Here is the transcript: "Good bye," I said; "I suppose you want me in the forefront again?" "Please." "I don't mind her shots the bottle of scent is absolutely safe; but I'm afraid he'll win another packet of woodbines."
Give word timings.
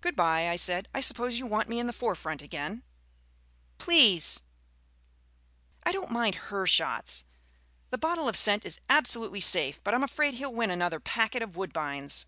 "Good 0.00 0.14
bye," 0.14 0.48
I 0.48 0.54
said; 0.54 0.86
"I 0.94 1.00
suppose 1.00 1.40
you 1.40 1.44
want 1.44 1.68
me 1.68 1.80
in 1.80 1.88
the 1.88 1.92
forefront 1.92 2.40
again?" 2.40 2.84
"Please." 3.78 4.42
"I 5.82 5.90
don't 5.90 6.12
mind 6.12 6.36
her 6.36 6.68
shots 6.68 7.24
the 7.90 7.98
bottle 7.98 8.28
of 8.28 8.36
scent 8.36 8.64
is 8.64 8.78
absolutely 8.88 9.40
safe; 9.40 9.82
but 9.82 9.92
I'm 9.92 10.04
afraid 10.04 10.34
he'll 10.34 10.54
win 10.54 10.70
another 10.70 11.00
packet 11.00 11.42
of 11.42 11.56
woodbines." 11.56 12.26